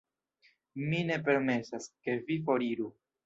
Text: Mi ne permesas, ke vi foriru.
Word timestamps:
Mi 0.93 1.01
ne 1.09 1.17
permesas, 1.27 1.87
ke 2.07 2.17
vi 2.31 2.39
foriru. 2.49 2.89